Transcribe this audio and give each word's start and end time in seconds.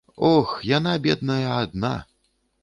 Ох, 0.29 0.53
яна, 0.69 0.93
бедная, 1.03 1.47
адна. 1.61 1.93